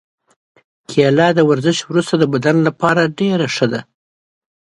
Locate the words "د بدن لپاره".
2.17-3.01